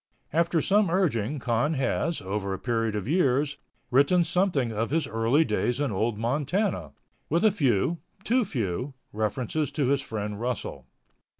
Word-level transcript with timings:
After 0.33 0.63
some 0.63 0.89
urging 0.89 1.37
Con 1.37 1.75
has, 1.75 2.21
over 2.23 2.55
a 2.55 2.57
period 2.57 2.95
of 2.95 3.07
years, 3.07 3.57
written 3.91 4.23
something 4.23 4.71
of 4.73 4.89
his 4.89 5.05
early 5.05 5.45
days 5.45 5.79
in 5.79 5.91
Old 5.91 6.17
Montana, 6.17 6.93
with 7.29 7.45
a 7.45 7.51
few, 7.51 7.99
too 8.23 8.43
few, 8.43 8.95
references 9.13 9.69
to 9.73 9.89
his 9.89 10.01
friend 10.01 10.39
Russell. 10.41 10.87